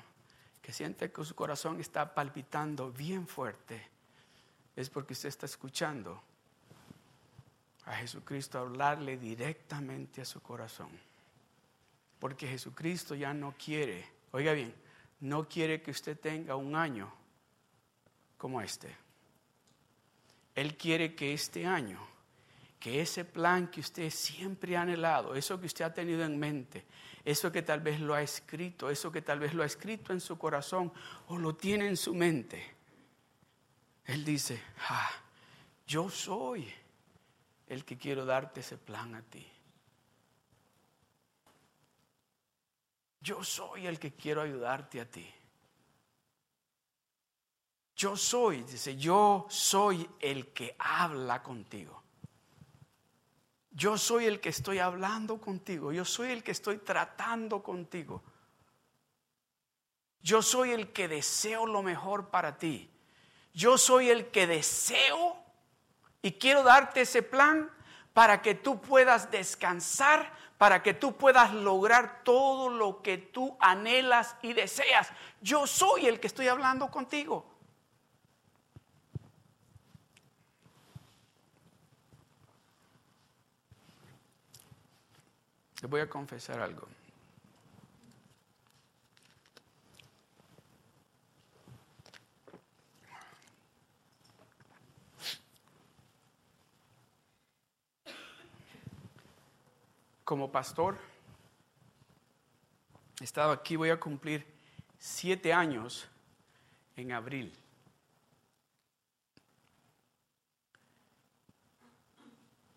[0.61, 3.89] que siente que su corazón está palpitando bien fuerte,
[4.77, 6.23] es porque usted está escuchando
[7.87, 11.08] a Jesucristo hablarle directamente a su corazón.
[12.19, 14.75] Porque Jesucristo ya no quiere, oiga bien,
[15.21, 17.13] no quiere que usted tenga un año
[18.37, 18.95] como este.
[20.55, 22.01] Él quiere que este año,
[22.81, 26.85] que ese plan que usted siempre ha anhelado, eso que usted ha tenido en mente,
[27.25, 30.21] eso que tal vez lo ha escrito, eso que tal vez lo ha escrito en
[30.21, 30.93] su corazón
[31.27, 32.75] o lo tiene en su mente,
[34.05, 35.11] Él dice, ah,
[35.87, 36.73] yo soy
[37.67, 39.47] el que quiero darte ese plan a ti.
[43.21, 45.29] Yo soy el que quiero ayudarte a ti.
[47.97, 52.03] Yo soy, dice, yo soy el que habla contigo.
[53.73, 55.93] Yo soy el que estoy hablando contigo.
[55.93, 58.23] Yo soy el que estoy tratando contigo.
[60.21, 62.91] Yo soy el que deseo lo mejor para ti.
[63.53, 65.37] Yo soy el que deseo
[66.23, 67.71] y quiero darte ese plan
[68.13, 74.37] para que tú puedas descansar para que tú puedas lograr todo lo que tú anhelas
[74.43, 75.09] y deseas.
[75.41, 77.47] Yo soy el que estoy hablando contigo.
[85.81, 86.89] Te voy a confesar algo.
[100.29, 100.99] Como pastor.
[103.19, 104.45] He estado aquí, voy a cumplir
[104.99, 106.07] siete años
[106.97, 107.51] en abril.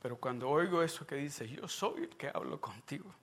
[0.02, 3.14] Pero cuando oigo eso que dice, yo soy el que hablo contigo.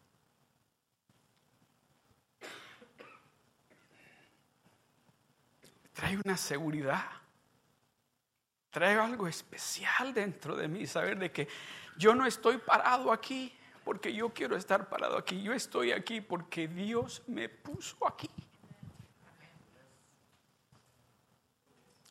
[5.95, 7.11] Trae una seguridad.
[8.69, 11.49] Trae algo especial dentro de mí, saber de que
[11.97, 13.58] yo no estoy parado aquí
[13.89, 15.41] porque yo quiero estar parado aquí.
[15.41, 18.29] Yo estoy aquí porque Dios me puso aquí.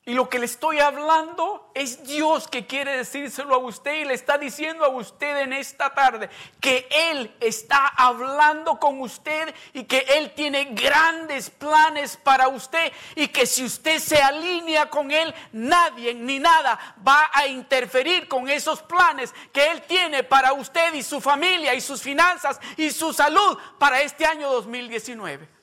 [0.04, 4.16] Y lo que le estoy hablando es Dios que quiere decírselo a usted y le
[4.16, 6.28] está diciendo a usted en esta tarde
[6.60, 13.28] que Él está hablando con usted y que Él tiene grandes planes para usted y
[13.28, 18.82] que si usted se alinea con Él, nadie ni nada va a interferir con esos
[18.82, 23.56] planes que Él tiene para usted y su familia y sus finanzas y su salud
[23.78, 25.57] para este año 2019.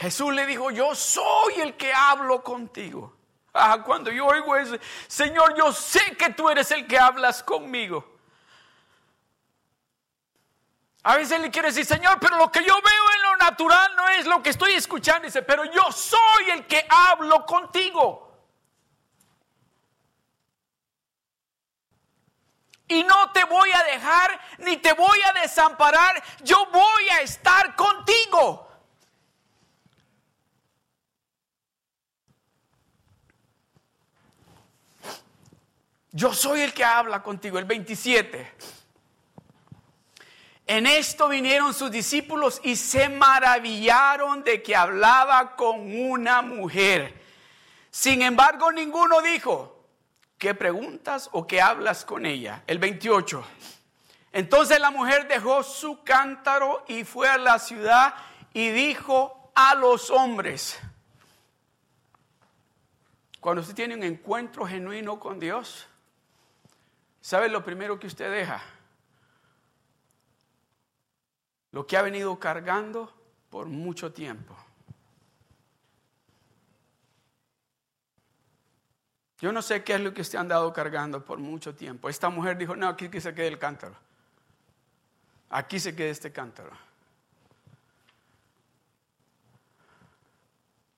[0.00, 3.14] Jesús le dijo, yo soy el que hablo contigo.
[3.52, 8.18] Ah, cuando yo oigo eso, Señor, yo sé que tú eres el que hablas conmigo.
[11.02, 14.08] A veces le quiere decir, Señor, pero lo que yo veo en lo natural no
[14.08, 15.26] es lo que estoy escuchando.
[15.26, 18.26] Dice, pero yo soy el que hablo contigo.
[22.88, 26.22] Y no te voy a dejar ni te voy a desamparar.
[26.42, 28.69] Yo voy a estar contigo.
[36.12, 37.58] Yo soy el que habla contigo.
[37.58, 38.52] El 27.
[40.66, 47.20] En esto vinieron sus discípulos y se maravillaron de que hablaba con una mujer.
[47.90, 49.84] Sin embargo, ninguno dijo,
[50.38, 52.62] ¿qué preguntas o qué hablas con ella?
[52.66, 53.44] El 28.
[54.32, 58.14] Entonces la mujer dejó su cántaro y fue a la ciudad
[58.52, 60.78] y dijo a los hombres,
[63.40, 65.88] cuando usted tiene un encuentro genuino con Dios,
[67.20, 68.62] ¿Sabe lo primero que usted deja?
[71.72, 73.12] Lo que ha venido cargando
[73.50, 74.56] por mucho tiempo.
[79.40, 82.08] Yo no sé qué es lo que usted ha andado cargando por mucho tiempo.
[82.08, 83.96] Esta mujer dijo, no, aquí que se quede el cántaro.
[85.48, 86.70] Aquí se quede este cántaro.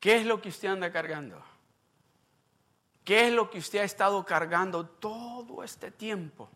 [0.01, 1.43] ¿Qué es lo que usted anda cargando?
[3.05, 6.49] ¿Qué es lo que usted ha estado cargando todo este tiempo?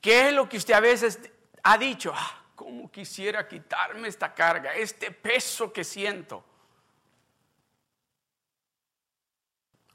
[0.00, 1.18] ¿Qué es lo que usted a veces
[1.62, 2.12] ha dicho?
[2.14, 6.44] Ah, ¿Cómo quisiera quitarme esta carga, este peso que siento?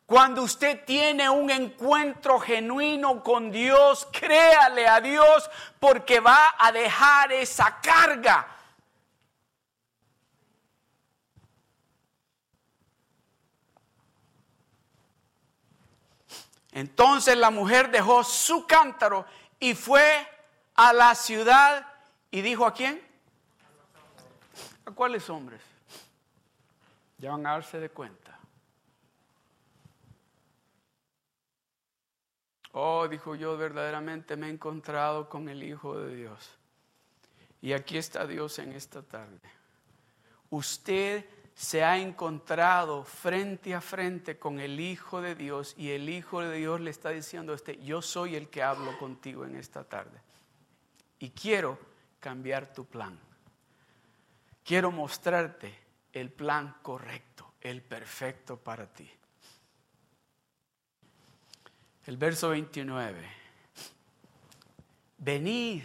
[0.05, 7.31] Cuando usted tiene un encuentro genuino con Dios, créale a Dios porque va a dejar
[7.31, 8.54] esa carga
[16.75, 19.25] Entonces la mujer dejó su cántaro
[19.61, 20.27] y fue
[20.75, 21.87] a la ciudad
[22.29, 23.01] y dijo a quién?
[24.83, 25.61] ¿A cuáles hombres?
[27.17, 28.37] Ya van a darse de cuenta.
[32.73, 36.57] Oh, dijo yo, verdaderamente me he encontrado con el Hijo de Dios.
[37.61, 39.39] Y aquí está Dios en esta tarde.
[40.49, 46.41] Usted se ha encontrado frente a frente con el Hijo de Dios y el Hijo
[46.41, 49.85] de Dios le está diciendo a este, yo soy el que hablo contigo en esta
[49.85, 50.19] tarde
[51.17, 51.79] y quiero
[52.19, 53.17] cambiar tu plan.
[54.65, 55.73] Quiero mostrarte
[56.11, 59.09] el plan correcto, el perfecto para ti.
[62.05, 63.29] El verso 29.
[65.17, 65.83] Venid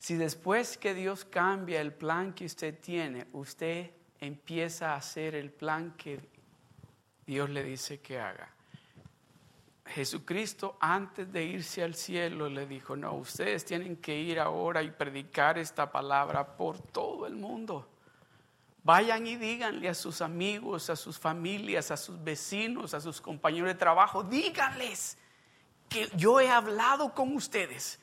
[0.00, 5.50] si después que Dios cambia el plan que usted tiene, usted empieza a hacer el
[5.50, 6.18] plan que
[7.26, 8.48] Dios le dice que haga.
[9.84, 14.90] Jesucristo antes de irse al cielo le dijo, no, ustedes tienen que ir ahora y
[14.90, 17.86] predicar esta palabra por todo el mundo.
[18.82, 23.68] Vayan y díganle a sus amigos, a sus familias, a sus vecinos, a sus compañeros
[23.68, 25.18] de trabajo, díganles
[25.90, 28.00] que yo he hablado con ustedes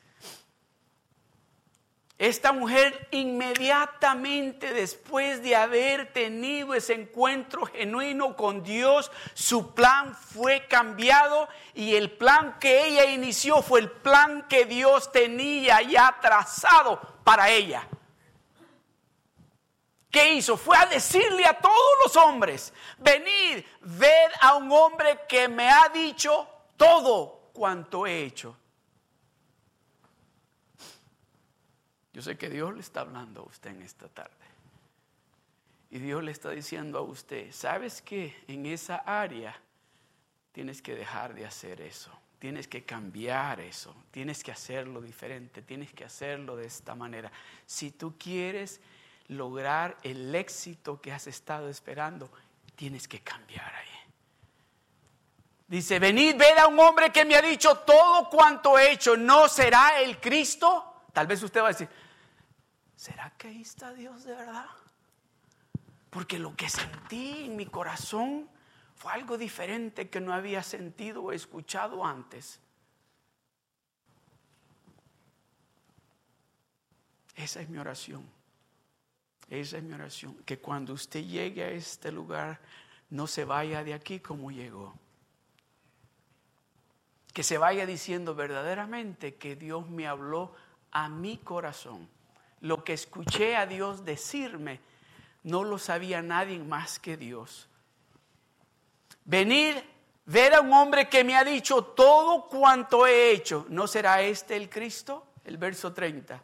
[2.18, 10.66] esta mujer inmediatamente después de haber tenido ese encuentro genuino con Dios, su plan fue
[10.68, 17.00] cambiado y el plan que ella inició fue el plan que Dios tenía ya trazado
[17.24, 17.88] para ella.
[20.10, 20.58] ¿Qué hizo?
[20.58, 25.90] Fue a decirle a todos los hombres, venid, ved a un hombre que me ha
[25.90, 26.48] dicho
[26.78, 28.58] todo cuanto he hecho.
[32.18, 34.34] Yo sé que Dios le está hablando a usted en esta tarde.
[35.92, 38.36] Y Dios le está diciendo a usted, ¿sabes qué?
[38.48, 39.56] En esa área
[40.52, 42.10] tienes que dejar de hacer eso.
[42.40, 43.96] Tienes que cambiar eso.
[44.10, 45.62] Tienes que hacerlo diferente.
[45.62, 47.32] Tienes que hacerlo de esta manera.
[47.68, 48.82] Si tú quieres
[49.28, 52.32] lograr el éxito que has estado esperando,
[52.76, 54.12] tienes que cambiar ahí.
[55.68, 59.48] Dice, venid, ved a un hombre que me ha dicho todo cuanto he hecho, ¿no
[59.48, 61.04] será el Cristo?
[61.14, 61.90] Tal vez usted va a decir,
[62.98, 64.66] ¿será que ahí está Dios de verdad?
[66.10, 68.50] Porque lo que sentí en mi corazón
[68.96, 72.60] fue algo diferente que no había sentido o escuchado antes.
[77.36, 78.30] Esa es mi oración.
[79.50, 80.36] Esa es mi oración.
[80.44, 82.60] Que cuando usted llegue a este lugar,
[83.10, 84.94] no se vaya de aquí como llegó
[87.38, 90.56] que se vaya diciendo verdaderamente que Dios me habló
[90.90, 92.10] a mi corazón.
[92.62, 94.80] Lo que escuché a Dios decirme
[95.44, 97.68] no lo sabía nadie más que Dios.
[99.26, 99.84] Venir,
[100.26, 103.66] ver a un hombre que me ha dicho todo cuanto he hecho.
[103.70, 105.28] ¿No será este el Cristo?
[105.46, 106.42] El verso 30.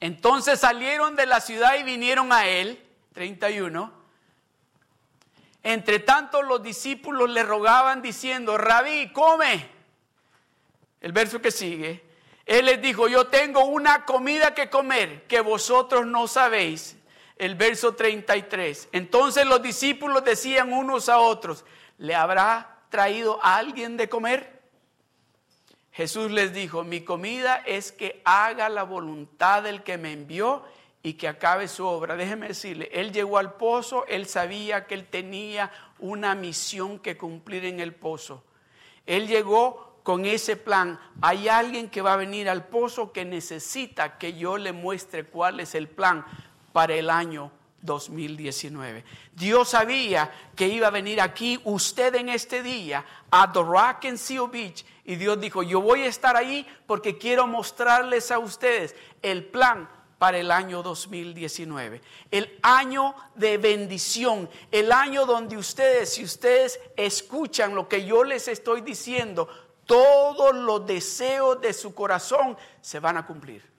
[0.00, 4.04] Entonces salieron de la ciudad y vinieron a él, 31
[5.64, 9.70] entre tanto los discípulos le rogaban diciendo, rabí, come.
[11.00, 12.03] El verso que sigue,
[12.46, 16.96] él les dijo, yo tengo una comida que comer que vosotros no sabéis.
[17.36, 18.90] El verso 33.
[18.92, 21.64] Entonces los discípulos decían unos a otros,
[21.98, 24.62] ¿le habrá traído a alguien de comer?
[25.90, 30.64] Jesús les dijo, mi comida es que haga la voluntad del que me envió
[31.02, 32.16] y que acabe su obra.
[32.16, 37.64] Déjeme decirle, él llegó al pozo, él sabía que él tenía una misión que cumplir
[37.64, 38.44] en el pozo.
[39.06, 41.00] Él llegó con ese plan.
[41.20, 45.58] Hay alguien que va a venir al pozo que necesita que yo le muestre cuál
[45.58, 46.24] es el plan
[46.72, 47.50] para el año
[47.80, 49.02] 2019.
[49.32, 54.18] Dios sabía que iba a venir aquí usted en este día a The Rock and
[54.18, 58.94] Seal Beach y Dios dijo, yo voy a estar ahí porque quiero mostrarles a ustedes
[59.22, 59.88] el plan
[60.18, 62.00] para el año 2019.
[62.30, 68.48] El año de bendición, el año donde ustedes, si ustedes escuchan lo que yo les
[68.48, 69.48] estoy diciendo,
[69.86, 73.74] todos los deseos de su corazón se van a cumplir.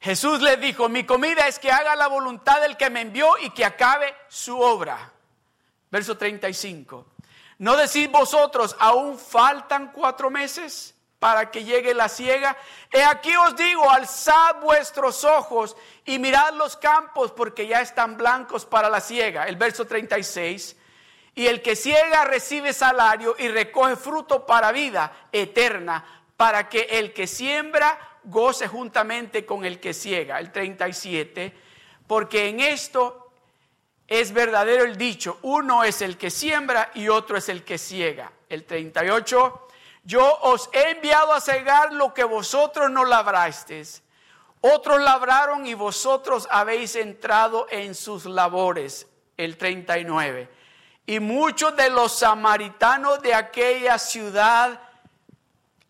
[0.00, 3.50] Jesús les dijo, mi comida es que haga la voluntad del que me envió y
[3.50, 5.12] que acabe su obra.
[5.90, 7.06] Verso 35.
[7.58, 10.94] ¿No decís vosotros, aún faltan cuatro meses?
[11.22, 12.56] para que llegue la ciega.
[12.90, 18.66] He aquí os digo, alzad vuestros ojos y mirad los campos porque ya están blancos
[18.66, 19.46] para la ciega.
[19.46, 20.74] El verso 36.
[21.34, 26.04] Y el que ciega recibe salario y recoge fruto para vida eterna,
[26.36, 30.38] para que el que siembra goce juntamente con el que ciega.
[30.38, 31.56] El 37.
[32.06, 33.30] Porque en esto
[34.06, 38.30] es verdadero el dicho, uno es el que siembra y otro es el que ciega.
[38.48, 39.68] El 38
[40.04, 44.02] yo os he enviado a cegar lo que vosotros no labrasteis.
[44.60, 49.06] Otros labraron y vosotros habéis entrado en sus labores.
[49.36, 50.48] El 39.
[51.06, 54.80] Y muchos de los samaritanos de aquella ciudad,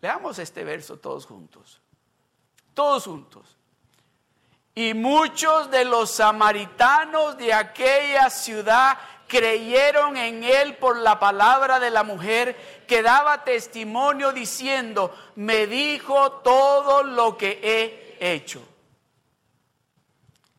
[0.01, 1.79] leamos este verso todos juntos,
[2.73, 3.57] todos juntos.
[4.75, 8.97] Y muchos de los samaritanos de aquella ciudad
[9.27, 12.55] creyeron en él por la palabra de la mujer
[12.87, 18.63] que daba testimonio diciendo, me dijo todo lo que he hecho.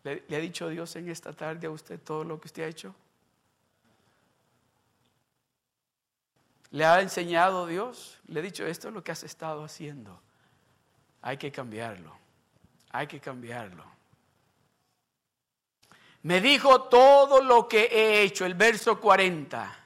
[0.05, 2.95] ¿Le, ha dicho Dios en esta tarde a usted todo lo que usted ha hecho?
[6.75, 8.21] ¿Le ha enseñado Dios?
[8.27, 10.21] Le ha dicho, esto es lo que has estado haciendo.
[11.23, 12.17] Hay que cambiarlo.
[12.91, 13.95] Hay que cambiarlo
[16.25, 19.79] me dijo todo lo que he hecho, el verso 40.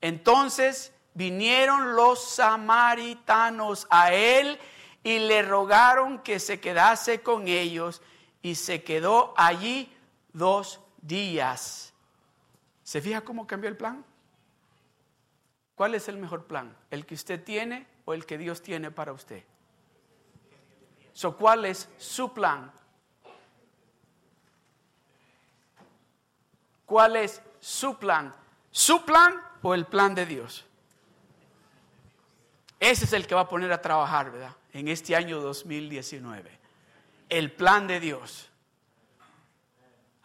[0.00, 4.60] Entonces vinieron los samaritanos a él
[5.02, 8.00] y le rogaron que se quedase con ellos
[8.42, 9.92] y se quedó allí
[10.32, 11.94] dos días.
[12.84, 14.04] ¿Se fija cómo cambió el plan?
[15.80, 16.76] ¿Cuál es el mejor plan?
[16.90, 19.42] ¿El que usted tiene o el que Dios tiene para usted?
[21.14, 22.70] So, ¿Cuál es su plan?
[26.84, 28.34] cuál es su plan.
[28.70, 30.66] ¿Su plan o el plan de Dios?
[32.78, 34.54] Ese es el que va a poner a trabajar, ¿verdad?
[34.74, 36.58] En este año 2019.
[37.30, 38.50] El plan de Dios.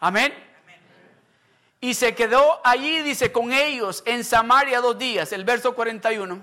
[0.00, 0.34] Amén.
[1.86, 6.42] Y se quedó allí, dice, con ellos en Samaria dos días, el verso 41.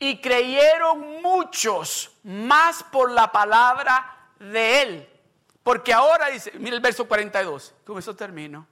[0.00, 5.08] Y creyeron muchos más por la palabra de él
[5.62, 8.66] Porque ahora dice, mira el verso 42, con eso termino.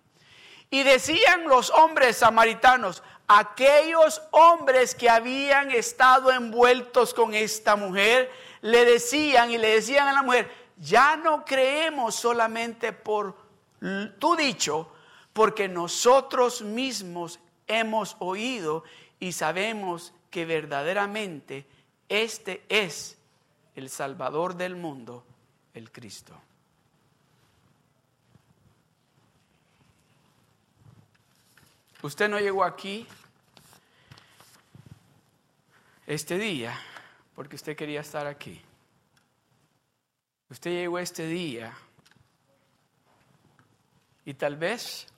[0.71, 8.29] Y decían los hombres samaritanos, aquellos hombres que habían estado envueltos con esta mujer,
[8.61, 13.37] le decían y le decían a la mujer, ya no creemos solamente por
[14.19, 14.91] tu dicho,
[15.37, 18.85] porque nosotros mismos hemos oído
[19.21, 21.67] y sabemos que verdaderamente
[22.09, 23.19] este es
[23.75, 25.27] el Salvador del mundo,
[25.75, 26.41] el Cristo.
[32.01, 33.07] Usted no llegó aquí
[36.07, 36.81] este día
[37.35, 38.59] porque usted quería estar aquí.
[40.49, 41.77] Usted llegó este día
[44.25, 45.09] y tal vez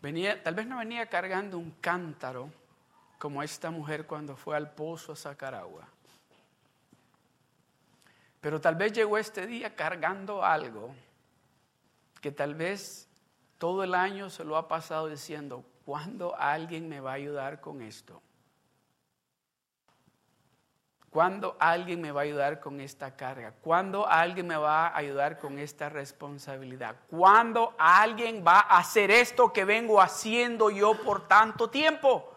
[0.00, 2.50] venía, tal vez no venía cargando un cántaro
[3.18, 5.86] como esta mujer cuando fue al pozo a sacar agua.
[8.40, 10.94] Pero tal vez llegó este día cargando algo
[12.20, 13.08] que tal vez
[13.58, 17.82] todo el año se lo ha pasado diciendo, ¿cuándo alguien me va a ayudar con
[17.82, 18.22] esto?
[21.10, 23.52] ¿Cuándo alguien me va a ayudar con esta carga?
[23.62, 26.94] ¿Cuándo alguien me va a ayudar con esta responsabilidad?
[27.08, 32.36] ¿Cuándo alguien va a hacer esto que vengo haciendo yo por tanto tiempo?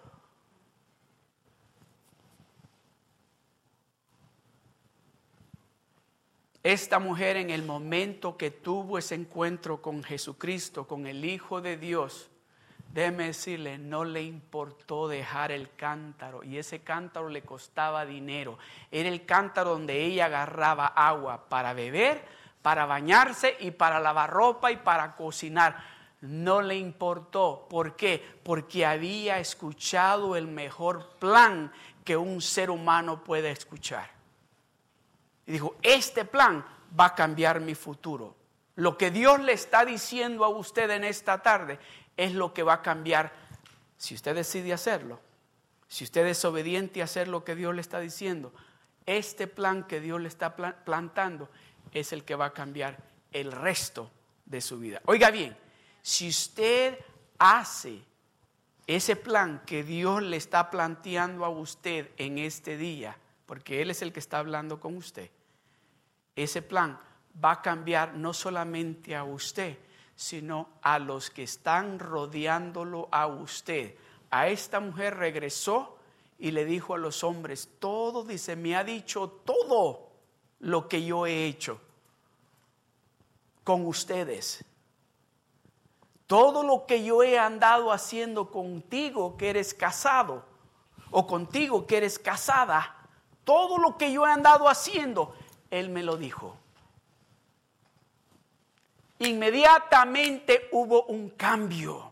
[6.64, 11.78] Esta mujer en el momento que tuvo ese encuentro con Jesucristo, con el Hijo de
[11.78, 12.32] Dios,
[12.94, 18.60] déjeme decirle, no le importó dejar el cántaro y ese cántaro le costaba dinero.
[18.91, 22.24] Era el cántaro donde ella agarraba agua para beber,
[22.62, 25.84] para bañarse y para lavar ropa y para cocinar.
[26.22, 27.66] No le importó.
[27.68, 28.24] ¿Por qué?
[28.44, 31.74] Porque había escuchado el mejor plan
[32.06, 34.12] que un ser humano puede escuchar.
[35.48, 36.64] Y dijo, este plan
[36.98, 38.36] va a cambiar mi futuro.
[38.76, 41.80] Lo que Dios le está diciendo a usted en esta tarde
[42.18, 43.34] es lo que va a cambiar
[43.97, 45.20] si usted decide hacerlo.
[45.88, 48.53] Si usted es obediente a hacer lo que Dios le está diciendo,
[49.05, 51.49] este plan que Dios le está plantando
[51.91, 52.97] es el que va a cambiar
[53.32, 54.09] el resto
[54.45, 55.01] de su vida.
[55.05, 55.55] Oiga bien,
[56.01, 56.97] si usted
[57.38, 58.01] hace
[58.88, 64.01] ese plan que Dios le está planteando a usted en este día, porque Él es
[64.01, 65.30] el que está hablando con usted,
[66.36, 66.99] ese plan
[67.43, 69.78] va a cambiar no solamente a usted,
[70.16, 73.95] sino a los que están rodeándolo a usted.
[74.30, 75.97] A esta mujer regresó
[76.39, 80.09] y le dijo a los hombres, todo, dice, me ha dicho todo
[80.59, 81.80] lo que yo he hecho
[83.64, 84.64] con ustedes.
[86.28, 90.45] Todo lo que yo he andado haciendo contigo que eres casado
[91.11, 92.95] o contigo que eres casada,
[93.43, 95.36] todo lo que yo he andado haciendo,
[95.70, 96.57] Él me lo dijo.
[99.28, 102.12] Inmediatamente hubo un cambio.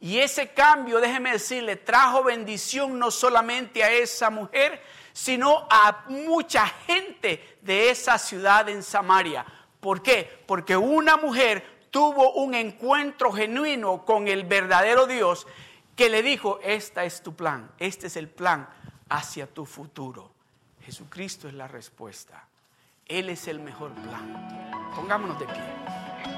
[0.00, 4.80] Y ese cambio, déjeme decirle, trajo bendición no solamente a esa mujer,
[5.12, 9.44] sino a mucha gente de esa ciudad en Samaria.
[9.80, 10.42] ¿Por qué?
[10.46, 15.46] Porque una mujer tuvo un encuentro genuino con el verdadero Dios
[15.96, 18.68] que le dijo, esta es tu plan, este es el plan
[19.08, 20.30] hacia tu futuro.
[20.84, 22.46] Jesucristo es la respuesta.
[23.04, 24.92] Él es el mejor plan.
[24.94, 26.37] Pongámonos de pie.